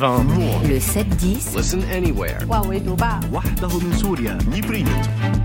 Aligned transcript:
Le 0.00 0.78
7-10 0.78 1.56
Listen 1.56 1.82
anywhere. 1.92 2.38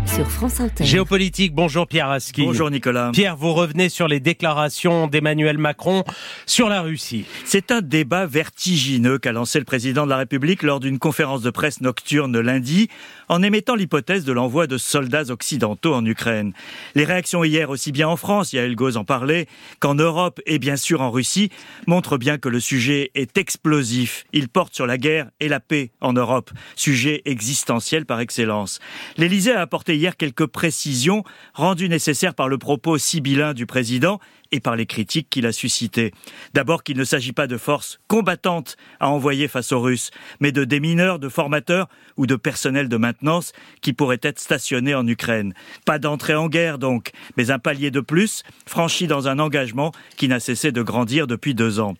sur 0.05 0.29
France 0.29 0.59
Inter. 0.59 0.83
Géopolitique, 0.85 1.55
bonjour 1.55 1.87
Pierre 1.87 2.09
Aski. 2.09 2.43
Bonjour 2.43 2.69
Nicolas. 2.69 3.09
Pierre, 3.13 3.35
vous 3.35 3.51
revenez 3.51 3.89
sur 3.89 4.07
les 4.07 4.19
déclarations 4.19 5.07
d'Emmanuel 5.07 5.57
Macron 5.57 6.03
sur 6.45 6.69
la 6.69 6.83
Russie. 6.83 7.25
C'est 7.45 7.71
un 7.71 7.81
débat 7.81 8.27
vertigineux 8.27 9.17
qu'a 9.17 9.31
lancé 9.31 9.57
le 9.57 9.65
président 9.65 10.05
de 10.05 10.11
la 10.11 10.17
République 10.17 10.61
lors 10.61 10.79
d'une 10.79 10.99
conférence 10.99 11.41
de 11.41 11.49
presse 11.49 11.81
nocturne 11.81 12.39
lundi 12.39 12.89
en 13.29 13.41
émettant 13.41 13.73
l'hypothèse 13.73 14.23
de 14.23 14.33
l'envoi 14.33 14.67
de 14.67 14.77
soldats 14.77 15.31
occidentaux 15.31 15.95
en 15.95 16.05
Ukraine. 16.05 16.53
Les 16.93 17.05
réactions 17.05 17.43
hier, 17.43 17.71
aussi 17.71 17.91
bien 17.91 18.07
en 18.07 18.17
France, 18.17 18.53
Yael 18.53 18.75
Gauze 18.75 18.97
en 18.97 19.05
parlait, 19.05 19.47
qu'en 19.79 19.95
Europe 19.95 20.39
et 20.45 20.59
bien 20.59 20.75
sûr 20.75 21.01
en 21.01 21.09
Russie, 21.09 21.49
montrent 21.87 22.19
bien 22.19 22.37
que 22.37 22.49
le 22.49 22.59
sujet 22.59 23.09
est 23.15 23.39
explosif. 23.39 24.25
Il 24.31 24.42
porte 24.47 24.73
sur 24.75 24.85
la 24.85 24.97
guerre 24.97 25.29
et 25.39 25.47
la 25.47 25.59
paix 25.59 25.91
en 26.01 26.13
Europe, 26.13 26.51
sujet 26.75 27.21
existentiel 27.25 28.05
par 28.05 28.19
excellence. 28.19 28.79
L'Élysée 29.17 29.53
a 29.53 29.61
apporté 29.61 29.95
hier 29.95 30.17
quelques 30.17 30.45
précisions 30.45 31.23
rendues 31.53 31.89
nécessaires 31.89 32.35
par 32.35 32.47
le 32.47 32.57
propos 32.57 32.97
sibyllin 32.97 33.53
du 33.53 33.65
président 33.65 34.19
et 34.53 34.59
par 34.59 34.75
les 34.75 34.85
critiques 34.85 35.29
qu'il 35.31 35.47
a 35.47 35.51
suscitées. 35.51 36.13
D'abord 36.53 36.83
qu'il 36.83 36.95
ne 36.95 37.03
s'agit 37.03 37.33
pas 37.33 37.47
de 37.47 37.57
forces 37.57 37.99
combattantes 38.07 38.77
à 38.99 39.09
envoyer 39.09 39.47
face 39.47 39.71
aux 39.71 39.81
Russes, 39.81 40.11
mais 40.39 40.51
de 40.51 40.63
démineurs, 40.63 41.17
de 41.17 41.27
formateurs 41.27 41.89
ou 42.17 42.27
de 42.27 42.35
personnel 42.35 42.87
de 42.87 42.97
maintenance 42.97 43.51
qui 43.81 43.93
pourraient 43.93 44.19
être 44.21 44.39
stationnés 44.39 44.93
en 44.93 45.07
Ukraine. 45.07 45.55
Pas 45.85 45.97
d'entrée 45.97 46.35
en 46.35 46.49
guerre 46.49 46.77
donc, 46.77 47.09
mais 47.35 47.49
un 47.49 47.57
palier 47.57 47.89
de 47.89 47.99
plus, 47.99 48.43
franchi 48.67 49.07
dans 49.07 49.27
un 49.27 49.39
engagement 49.39 49.91
qui 50.17 50.27
n'a 50.27 50.39
cessé 50.39 50.71
de 50.71 50.83
grandir 50.83 51.25
depuis 51.25 51.55
deux 51.55 51.79
ans. 51.79 51.95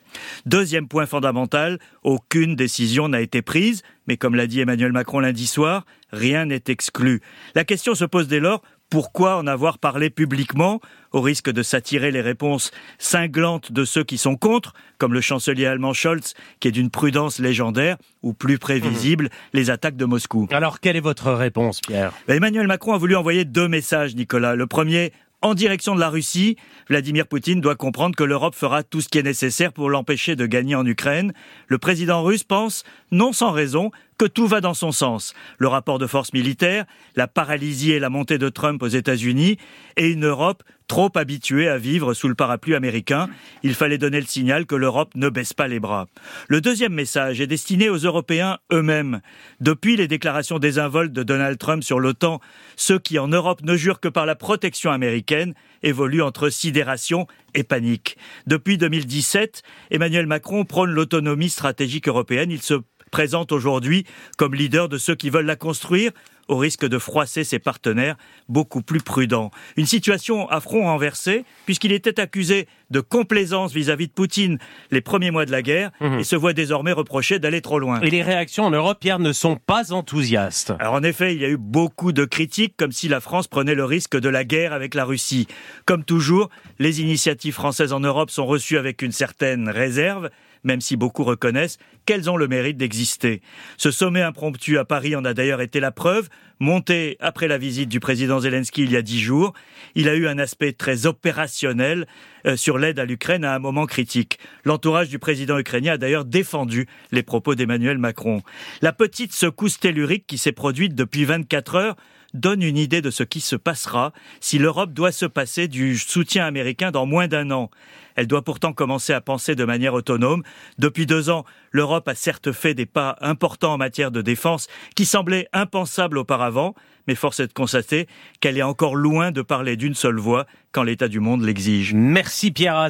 Deuxième 0.45 0.87
point 0.87 1.07
fondamental, 1.07 1.79
aucune 2.03 2.55
décision 2.55 3.09
n'a 3.09 3.21
été 3.21 3.41
prise, 3.41 3.81
mais 4.05 4.17
comme 4.17 4.35
l'a 4.35 4.45
dit 4.45 4.59
Emmanuel 4.59 4.91
Macron 4.91 5.21
lundi 5.21 5.47
soir, 5.47 5.85
rien 6.11 6.45
n'est 6.45 6.63
exclu. 6.67 7.21
La 7.55 7.63
question 7.63 7.95
se 7.95 8.05
pose 8.05 8.27
dès 8.27 8.39
lors, 8.39 8.61
pourquoi 8.93 9.37
en 9.37 9.47
avoir 9.47 9.79
parlé 9.79 10.11
publiquement, 10.11 10.79
au 11.13 11.21
risque 11.21 11.49
de 11.49 11.63
s'attirer 11.63 12.11
les 12.11 12.21
réponses 12.21 12.69
cinglantes 12.99 13.71
de 13.71 13.85
ceux 13.85 14.03
qui 14.03 14.19
sont 14.19 14.35
contre, 14.35 14.73
comme 14.99 15.15
le 15.15 15.19
chancelier 15.19 15.65
allemand 15.65 15.93
Scholz, 15.93 16.35
qui 16.59 16.67
est 16.67 16.71
d'une 16.71 16.91
prudence 16.91 17.39
légendaire, 17.39 17.97
ou 18.21 18.33
plus 18.33 18.59
prévisible, 18.59 19.31
les 19.51 19.71
attaques 19.71 19.95
de 19.95 20.05
Moscou 20.05 20.47
Alors, 20.51 20.79
quelle 20.79 20.95
est 20.95 20.99
votre 20.99 21.31
réponse, 21.31 21.81
Pierre? 21.81 22.13
Emmanuel 22.27 22.67
Macron 22.67 22.93
a 22.93 22.99
voulu 22.99 23.15
envoyer 23.15 23.45
deux 23.45 23.67
messages, 23.67 24.15
Nicolas. 24.15 24.53
Le 24.53 24.67
premier, 24.67 25.11
en 25.41 25.55
direction 25.55 25.95
de 25.95 25.99
la 25.99 26.11
Russie, 26.11 26.55
Vladimir 26.87 27.25
Poutine 27.25 27.61
doit 27.61 27.75
comprendre 27.75 28.15
que 28.15 28.23
l'Europe 28.23 28.53
fera 28.53 28.83
tout 28.83 29.01
ce 29.01 29.09
qui 29.09 29.17
est 29.17 29.23
nécessaire 29.23 29.73
pour 29.73 29.89
l'empêcher 29.89 30.35
de 30.35 30.45
gagner 30.45 30.75
en 30.75 30.85
Ukraine. 30.85 31.33
Le 31.67 31.79
président 31.79 32.21
russe 32.21 32.43
pense, 32.43 32.83
non 33.11 33.33
sans 33.33 33.51
raison, 33.51 33.89
tout 34.27 34.47
va 34.47 34.61
dans 34.61 34.73
son 34.73 34.91
sens. 34.91 35.33
Le 35.57 35.67
rapport 35.67 35.99
de 35.99 36.07
force 36.07 36.33
militaire, 36.33 36.85
la 37.15 37.27
paralysie 37.27 37.91
et 37.91 37.99
la 37.99 38.09
montée 38.09 38.37
de 38.37 38.49
Trump 38.49 38.81
aux 38.83 38.87
États-Unis, 38.87 39.57
et 39.97 40.07
une 40.07 40.25
Europe 40.25 40.63
trop 40.87 41.11
habituée 41.15 41.69
à 41.69 41.77
vivre 41.77 42.13
sous 42.13 42.27
le 42.27 42.35
parapluie 42.35 42.75
américain. 42.75 43.29
Il 43.63 43.73
fallait 43.73 43.97
donner 43.97 44.19
le 44.19 44.27
signal 44.27 44.65
que 44.65 44.75
l'Europe 44.75 45.15
ne 45.15 45.29
baisse 45.29 45.53
pas 45.53 45.67
les 45.67 45.79
bras. 45.79 46.07
Le 46.47 46.61
deuxième 46.61 46.93
message 46.93 47.41
est 47.41 47.47
destiné 47.47 47.89
aux 47.89 47.97
Européens 47.97 48.59
eux-mêmes. 48.71 49.21
Depuis 49.59 49.95
les 49.95 50.07
déclarations 50.07 50.59
désinvoltes 50.59 51.13
de 51.13 51.23
Donald 51.23 51.57
Trump 51.57 51.83
sur 51.83 51.99
l'OTAN, 51.99 52.39
ceux 52.75 52.99
qui 52.99 53.17
en 53.17 53.27
Europe 53.27 53.61
ne 53.63 53.75
jurent 53.75 53.99
que 53.99 54.07
par 54.07 54.25
la 54.25 54.35
protection 54.35 54.91
américaine 54.91 55.53
évoluent 55.83 56.21
entre 56.21 56.49
sidération 56.49 57.27
et 57.53 57.63
panique. 57.63 58.17
Depuis 58.47 58.77
2017, 58.77 59.63
Emmanuel 59.91 60.27
Macron 60.27 60.65
prône 60.65 60.91
l'autonomie 60.91 61.49
stratégique 61.49 62.07
européenne. 62.07 62.51
Il 62.51 62.61
se 62.61 62.75
présente 63.13 63.51
aujourd'hui 63.51 64.05
comme 64.39 64.55
leader 64.55 64.89
de 64.89 64.97
ceux 64.97 65.13
qui 65.13 65.29
veulent 65.29 65.45
la 65.45 65.55
construire 65.55 66.11
au 66.47 66.57
risque 66.57 66.85
de 66.85 66.97
froisser 66.97 67.43
ses 67.43 67.59
partenaires 67.59 68.17
beaucoup 68.49 68.81
plus 68.81 69.01
prudents. 69.01 69.51
Une 69.77 69.85
situation 69.85 70.49
à 70.49 70.59
front 70.59 70.83
renversé, 70.83 71.45
puisqu'il 71.65 71.91
était 71.91 72.19
accusé 72.19 72.67
de 72.89 72.99
complaisance 73.01 73.71
vis-à-vis 73.71 74.07
de 74.07 74.11
Poutine 74.11 74.57
les 74.89 74.99
premiers 74.99 75.29
mois 75.29 75.45
de 75.45 75.51
la 75.51 75.61
guerre 75.61 75.91
et 76.01 76.23
se 76.23 76.35
voit 76.35 76.53
désormais 76.53 76.91
reprocher 76.91 77.37
d'aller 77.37 77.61
trop 77.61 77.79
loin. 77.79 78.01
Et 78.01 78.09
les 78.09 78.23
réactions 78.23 78.65
en 78.65 78.71
Europe, 78.71 78.97
Pierre, 78.99 79.19
ne 79.19 79.31
sont 79.31 79.55
pas 79.55 79.93
enthousiastes. 79.93 80.73
Alors 80.79 80.95
en 80.95 81.03
effet, 81.03 81.35
il 81.35 81.41
y 81.41 81.45
a 81.45 81.49
eu 81.49 81.57
beaucoup 81.57 82.11
de 82.11 82.25
critiques, 82.25 82.75
comme 82.77 82.91
si 82.91 83.07
la 83.07 83.21
France 83.21 83.47
prenait 83.47 83.75
le 83.75 83.85
risque 83.85 84.19
de 84.19 84.29
la 84.29 84.43
guerre 84.43 84.73
avec 84.73 84.95
la 84.95 85.05
Russie. 85.05 85.47
Comme 85.85 86.03
toujours, 86.03 86.49
les 86.79 86.99
initiatives 86.99 87.53
françaises 87.53 87.93
en 87.93 87.99
Europe 87.99 88.31
sont 88.31 88.47
reçues 88.47 88.79
avec 88.79 89.03
une 89.03 89.11
certaine 89.11 89.69
réserve, 89.69 90.29
même 90.63 90.81
si 90.81 90.95
beaucoup 90.95 91.23
reconnaissent 91.23 91.77
qu'elles 92.05 92.29
ont 92.29 92.37
le 92.37 92.47
mérite 92.47 92.77
d'exister. 92.77 93.41
Ce 93.77 93.91
sommet 93.91 94.21
impromptu 94.21 94.77
à 94.77 94.85
Paris 94.85 95.15
en 95.15 95.23
a 95.25 95.33
d'ailleurs 95.33 95.61
été 95.61 95.79
la 95.79 95.91
preuve, 95.91 96.29
monté 96.59 97.17
après 97.19 97.47
la 97.47 97.57
visite 97.57 97.89
du 97.89 97.99
président 97.99 98.39
Zelensky 98.39 98.83
il 98.83 98.91
y 98.91 98.97
a 98.97 99.01
dix 99.01 99.19
jours. 99.19 99.53
Il 99.95 100.09
a 100.09 100.15
eu 100.15 100.27
un 100.27 100.37
aspect 100.37 100.73
très 100.73 101.05
opérationnel 101.05 102.07
euh, 102.45 102.55
sur 102.55 102.77
l'aide 102.77 102.99
à 102.99 103.05
l'Ukraine 103.05 103.45
à 103.45 103.55
un 103.55 103.59
moment 103.59 103.85
critique. 103.85 104.39
L'entourage 104.65 105.09
du 105.09 105.19
président 105.19 105.57
ukrainien 105.57 105.93
a 105.93 105.97
d'ailleurs 105.97 106.25
défendu 106.25 106.87
les 107.11 107.23
propos 107.23 107.55
d'Emmanuel 107.55 107.97
Macron. 107.97 108.41
La 108.81 108.93
petite 108.93 109.33
secousse 109.33 109.79
tellurique 109.79 110.27
qui 110.27 110.37
s'est 110.37 110.51
produite 110.51 110.95
depuis 110.95 111.25
24 111.25 111.75
heures 111.75 111.95
donne 112.33 112.61
une 112.61 112.77
idée 112.77 113.01
de 113.01 113.11
ce 113.11 113.23
qui 113.23 113.41
se 113.41 113.55
passera 113.55 114.13
si 114.39 114.57
l'Europe 114.57 114.93
doit 114.93 115.11
se 115.11 115.25
passer 115.25 115.67
du 115.67 115.97
soutien 115.97 116.45
américain 116.45 116.91
dans 116.91 117.05
moins 117.05 117.27
d'un 117.27 117.51
an. 117.51 117.69
Elle 118.15 118.27
doit 118.27 118.43
pourtant 118.43 118.73
commencer 118.73 119.13
à 119.13 119.21
penser 119.21 119.55
de 119.55 119.65
manière 119.65 119.93
autonome. 119.93 120.43
Depuis 120.77 121.05
deux 121.05 121.29
ans, 121.29 121.45
l'Europe 121.71 122.07
a 122.07 122.15
certes 122.15 122.51
fait 122.51 122.73
des 122.73 122.85
pas 122.85 123.17
importants 123.21 123.73
en 123.73 123.77
matière 123.77 124.11
de 124.11 124.21
défense 124.21 124.67
qui 124.95 125.05
semblaient 125.05 125.47
impensables 125.53 126.17
auparavant, 126.17 126.75
mais 127.07 127.15
force 127.15 127.39
est 127.39 127.47
de 127.47 127.53
constater 127.53 128.07
qu'elle 128.39 128.57
est 128.57 128.63
encore 128.63 128.95
loin 128.95 129.31
de 129.31 129.41
parler 129.41 129.77
d'une 129.77 129.95
seule 129.95 130.19
voix 130.19 130.45
quand 130.71 130.83
l'état 130.83 131.07
du 131.07 131.19
monde 131.19 131.43
l'exige. 131.43 131.93
Merci 131.93 132.51
Pierre. 132.51 132.89